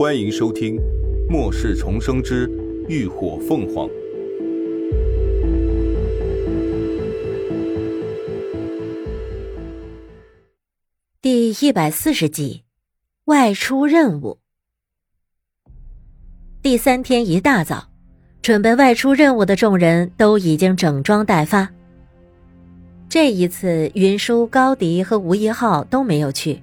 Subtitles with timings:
[0.00, 0.76] 欢迎收听
[1.28, 2.50] 《末世重生之
[2.88, 3.86] 浴火凤凰》
[11.20, 12.62] 第一百四十集，
[13.26, 14.38] 外出任务。
[16.62, 17.90] 第三天一大早，
[18.40, 21.70] 准备外出任务的众人都已经整装待发。
[23.06, 26.62] 这一次，云舒、高迪和吴一浩都没有去。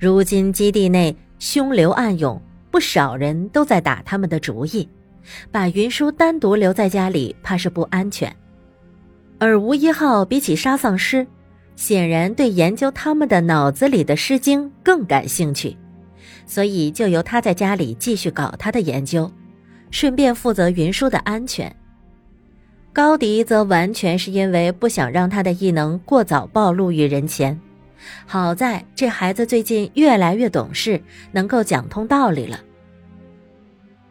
[0.00, 2.40] 如今基地内凶流暗涌，
[2.70, 4.86] 不少人都在打他们的主意，
[5.50, 8.32] 把云舒单独留在家里，怕是不安全。
[9.38, 11.26] 而吴一浩比起杀丧尸，
[11.76, 15.74] 显然对研究他们的脑子里的诗经更感兴趣，
[16.44, 19.32] 所以就由他在家里继续搞他的研究，
[19.90, 21.74] 顺便负责云舒的安全。
[22.92, 27.58] 高迪则完全是因为不想让他的异能过早暴露于人前。
[28.26, 31.00] 好在这孩子最近越来越懂事，
[31.32, 32.60] 能够讲通道理了。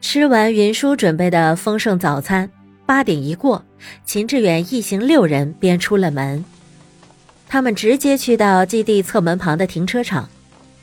[0.01, 2.49] 吃完云舒准备的丰盛早餐，
[2.85, 3.63] 八点一过，
[4.05, 6.43] 秦志远一行六人便出了门。
[7.47, 10.29] 他们直接去到基地侧门旁的停车场，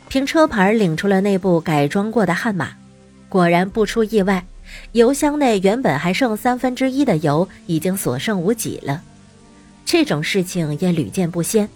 [0.08, 2.70] 凭车牌领出了那部改装过的悍马。
[3.28, 4.44] 果然不出意外。
[4.92, 9.00] 油箱内原本还剩三分之一的油，已经所剩无几了。
[9.84, 11.68] 这种事情也屡见不鲜，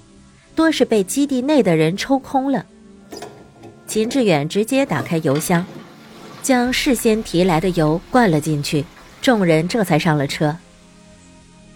[0.61, 2.67] 多是被基地内的人抽空了。
[3.87, 5.65] 秦志远直接打开油箱，
[6.43, 8.85] 将事先提来的油灌了进去，
[9.23, 10.55] 众人这才上了车。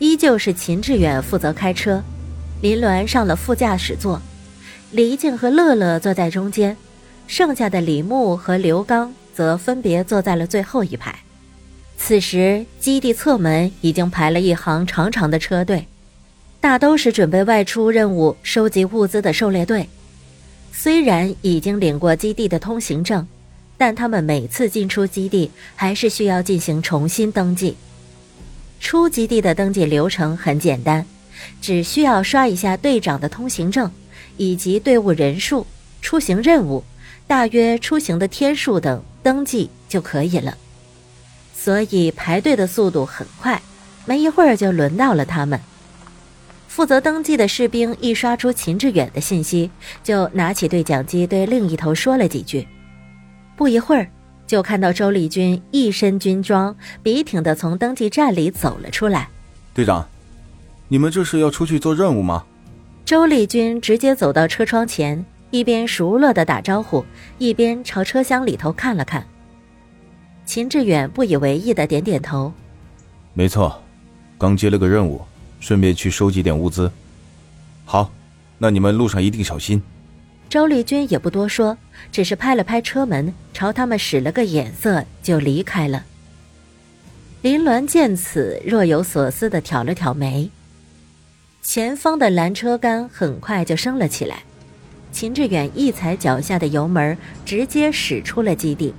[0.01, 2.03] 依旧是秦志远负责开车，
[2.61, 4.21] 林鸾上了副驾驶座，
[4.91, 6.77] 黎静和乐乐坐在中间，
[7.27, 9.15] 剩下的李牧和刘刚。
[9.33, 11.13] 则分别坐在了最后一排。
[11.97, 15.89] 此时，基地侧门已经排了一行长长的车队，
[16.65, 19.87] 大都是准备外出任务、收集物资的狩猎队。
[20.73, 23.29] 虽然已经领过基地的通行证，
[23.77, 27.77] 但他们每次进出基地还是需要进行重新登记。
[28.80, 31.05] 出基地的登记流程很简单，
[31.61, 33.92] 只需要刷一下队长的通行证，
[34.39, 35.67] 以及队伍人数、
[36.01, 36.83] 出行任务、
[37.27, 39.05] 大约出行的天数等。
[39.23, 40.57] 登记就可以了，
[41.55, 43.61] 所以排队的速度很快，
[44.07, 45.61] 没一会儿就轮到了他们。
[46.74, 49.70] 负责登记的士兵一刷出秦志远的信息，
[50.02, 52.67] 就拿起对讲机对另一头说了几句。
[53.55, 54.11] 不一会儿，
[54.45, 59.29] 就看到周丽君一身军装，笔挺的从登记站里走了出来。
[59.73, 60.05] 队长，
[60.89, 62.45] 你们这是要出去做任务吗？
[63.05, 65.24] 周丽君直接走到车窗前。
[65.52, 67.07] 一边熟络的打招呼，
[67.39, 69.24] 一边朝车厢里头看了看。
[70.45, 72.52] 秦志远不以为意的点点头
[73.33, 73.80] ：“没错，
[74.36, 75.23] 刚接了个任务，
[75.61, 76.91] 顺便去收集点物资。
[77.85, 78.11] 好，
[78.59, 79.83] 那你们路上一定小心。”
[80.51, 81.77] 周丽君也不多说，
[82.13, 86.05] 只是拍了拍车门，朝他们使了个眼色，就离开了。
[87.43, 90.51] 林鸾见此，若有所思的挑了挑眉。
[91.61, 94.45] 前方的拦车杆很快就升了起来。
[95.11, 98.95] 秦志远一踩脚下的油门，直接驶出了基地。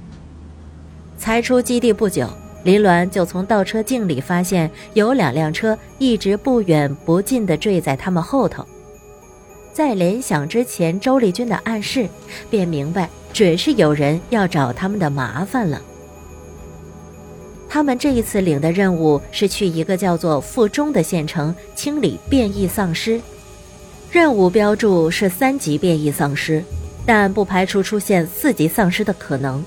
[1.18, 2.30] 才出基地不久，
[2.66, 8.66] 林鸾就从倒车镜里发现有两辆车一直不远不近地坠在他们后头。
[9.72, 12.10] 在联想之前周丽君的暗示，
[12.50, 15.80] 便明白准是有人要找他们的麻烦了。
[17.70, 23.22] 他们这一次领的任务是去一个叫做附中的县城清理变异丧尸。
[24.10, 26.64] 任务标注是三级变异丧尸，
[27.06, 29.64] 但不排除出现四级丧尸的可能，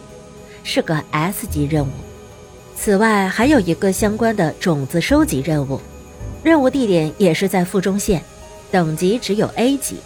[0.65, 1.91] 是个 S 级任务。
[2.81, 5.81] 此外，还有一个相关的种子收集任务，
[6.44, 8.22] 任务地点也是在附中县，
[8.71, 9.97] 等级只有 A 级。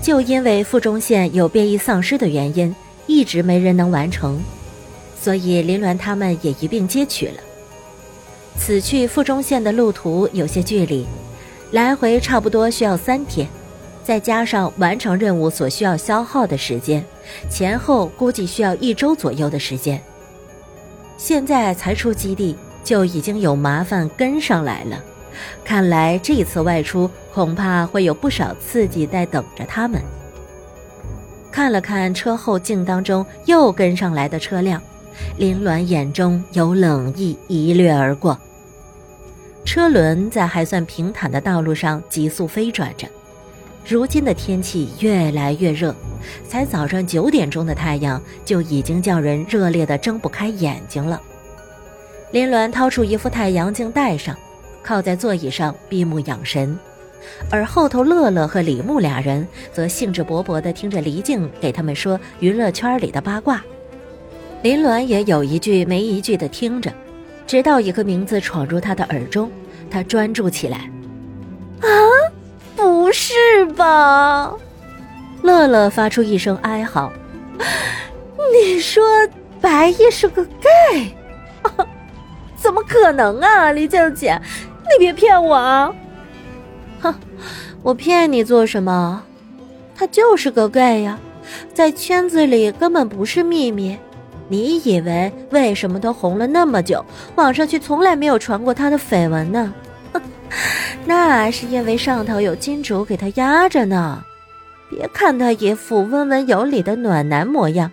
[0.00, 2.74] 就因为附中县有变异丧尸的原因，
[3.06, 4.40] 一直没人能完成，
[5.20, 7.34] 所以林鸾他们也一并接取了。
[8.56, 11.06] 此去附中县的路途有些距离，
[11.72, 13.46] 来回差不多需要三天。
[14.02, 17.04] 再加上完成任务所需要消耗的时间，
[17.50, 20.02] 前后估计需要一周左右的时间。
[21.18, 24.98] 现在才出基地，就已经有麻烦跟上来了。
[25.64, 30.00] 看来这次外出恐怕会有不少刺激在等着他们。
[31.50, 34.80] 看了看车后镜当中又跟上来的车辆，
[35.36, 38.38] 林鸾眼中有冷意一掠而过。
[39.64, 43.06] 车轮在还算平坦的道路上急速飞转着。
[43.86, 45.94] 如今的天气越来越热，
[46.48, 51.20] 才早上九点钟的太阳就已经叫人热烈的睁不开眼睛了。
[52.30, 54.36] 林鸾掏出一副太阳镜戴上，
[54.82, 56.78] 靠在座椅上闭目养神，
[57.50, 63.62] 而后头乐乐和李牧俩人则兴致勃勃地听着黎静给他们说娱乐圈里的八卦。
[64.62, 66.92] 林鸾也有一句没一句的听着，
[67.46, 69.50] 直到一个名字闯入他的耳中，
[69.90, 70.90] 他专注起来。
[71.80, 71.88] 啊，
[72.76, 74.52] 不是吧？
[75.42, 77.10] 乐乐发出一声哀嚎。
[78.52, 79.02] 你说
[79.60, 81.14] 白夜是个 gay？
[82.56, 84.40] 怎么可能啊，李静姐，
[84.82, 85.94] 你别骗我啊！
[87.00, 87.14] 哼，
[87.82, 89.22] 我骗你做什么？
[89.94, 91.18] 他就是个 gay 呀，
[91.74, 93.96] 在圈子里根本不是秘密。
[94.48, 97.04] 你以为为什么他红了那么久，
[97.36, 99.72] 网上却从来没有传过他的绯闻呢？
[101.04, 104.24] 那是因为上头有金主给他压着呢。
[104.90, 107.90] 别看他一副温文有礼的暖男模样，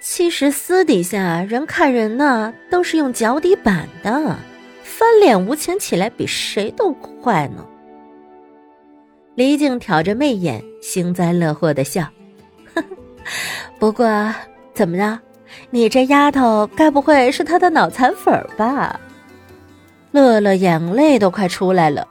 [0.00, 4.36] 其实私底下人看人呢都是用脚底板的，
[4.82, 7.66] 翻脸无情起来比谁都快呢。
[9.34, 12.02] 李靖挑着媚眼，幸灾乐祸的笑，
[12.74, 12.86] 呵呵。
[13.78, 14.34] 不过
[14.74, 15.18] 怎么着？
[15.70, 18.98] 你这丫头该不会是他的脑残粉吧？
[20.12, 22.06] 乐乐眼泪都快出来了。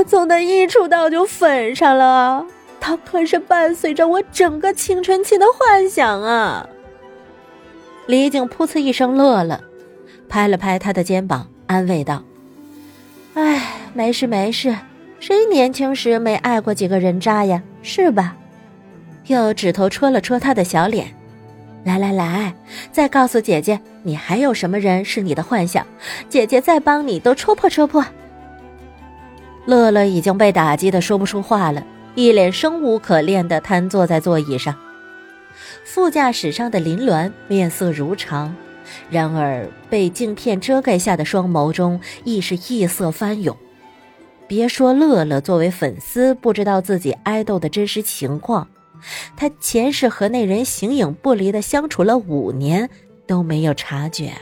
[0.00, 2.46] 我从他一出道就粉上了，
[2.80, 6.66] 他可是伴随着我整个青春期的幻想啊！
[8.06, 9.60] 李靖噗呲一声乐了，
[10.26, 12.24] 拍了拍他的肩膀，安慰道
[13.34, 14.74] ：“哎，没事没事，
[15.18, 17.62] 谁年轻时没爱过几个人渣呀？
[17.82, 18.34] 是吧？”
[19.28, 21.14] 又指头戳了戳他的小脸
[21.84, 22.54] ，“来来来，
[22.90, 25.86] 再告诉姐姐，你还有什么人是你的幻想？
[26.30, 28.02] 姐姐再帮你都戳破戳破。”
[29.66, 31.84] 乐乐已经被打击的说不出话了，
[32.14, 34.74] 一脸生无可恋的瘫坐在座椅上。
[35.84, 38.54] 副驾驶上的林鸾面色如常，
[39.10, 43.56] 然而被镜片遮盖下的双眸中亦是异色翻涌。
[44.48, 48.66] 别说乐乐作为粉丝不知道自己爱豆的真实情况，
[49.36, 52.88] 他前世和那人形影不离的相处了五年
[53.26, 54.32] 都没有察觉。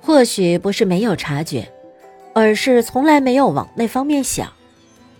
[0.00, 1.70] 或许不是没有察觉。
[2.32, 4.48] 而是从来没有往那方面想，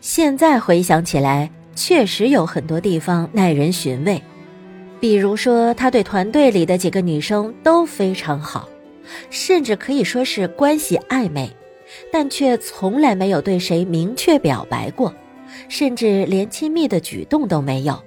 [0.00, 4.22] 现在回想起来，确实有很多地方耐人寻味。
[5.00, 8.68] 比如说，他对团队里的几个女生都非常好，
[9.30, 11.50] 甚至可以说是关系暧昧，
[12.12, 15.12] 但却从来没有对谁明确表白过，
[15.68, 17.98] 甚至连亲密的举动都没有。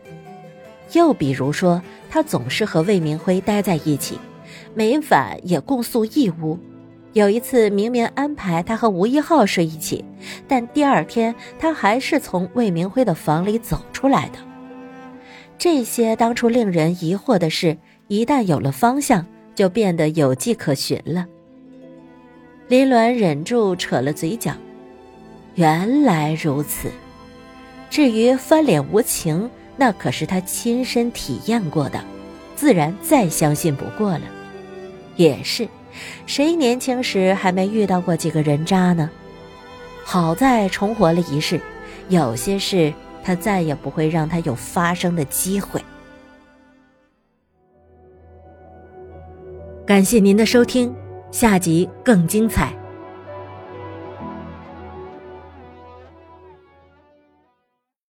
[0.93, 4.19] 又比如说，他总是和魏明辉待在一起，
[4.75, 6.59] 每晚也共宿一屋。
[7.13, 10.03] 有一次，明明安排他和吴一浩睡一起，
[10.47, 14.39] 但第二天他还是从魏明辉的房里走出来的。
[15.57, 17.77] 这些当初令人疑惑的事，
[18.07, 21.27] 一旦有了方向，就变得有迹可循了。
[22.67, 24.51] 林鸾忍住扯了嘴角，
[25.53, 26.89] 原来如此。
[27.91, 32.03] 至于翻脸无情，那可是他亲身体验过的，
[32.55, 34.21] 自然再相信不过了。
[35.15, 35.67] 也是。
[36.25, 39.09] 谁年轻时还没遇到过几个人渣呢？
[40.03, 41.59] 好在重活了一世，
[42.09, 42.93] 有些事
[43.23, 45.81] 他再也不会让他有发生的机会。
[49.85, 50.93] 感谢您的收听，
[51.31, 52.73] 下集更精彩。